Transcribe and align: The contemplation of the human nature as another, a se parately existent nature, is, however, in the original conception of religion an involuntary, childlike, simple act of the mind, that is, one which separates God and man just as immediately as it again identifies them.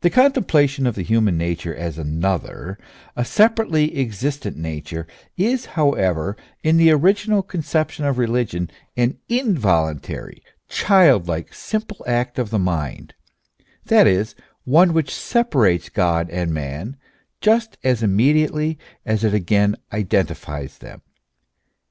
The 0.00 0.08
contemplation 0.08 0.86
of 0.86 0.94
the 0.94 1.02
human 1.02 1.36
nature 1.36 1.76
as 1.76 1.98
another, 1.98 2.78
a 3.14 3.22
se 3.22 3.48
parately 3.48 3.94
existent 3.98 4.56
nature, 4.56 5.06
is, 5.36 5.66
however, 5.76 6.38
in 6.62 6.78
the 6.78 6.90
original 6.90 7.42
conception 7.42 8.06
of 8.06 8.16
religion 8.16 8.70
an 8.96 9.18
involuntary, 9.28 10.42
childlike, 10.70 11.52
simple 11.52 12.02
act 12.08 12.38
of 12.38 12.48
the 12.48 12.58
mind, 12.58 13.12
that 13.84 14.06
is, 14.06 14.34
one 14.64 14.94
which 14.94 15.14
separates 15.14 15.90
God 15.90 16.30
and 16.30 16.54
man 16.54 16.96
just 17.42 17.76
as 17.84 18.02
immediately 18.02 18.78
as 19.04 19.22
it 19.22 19.34
again 19.34 19.76
identifies 19.92 20.78
them. 20.78 21.02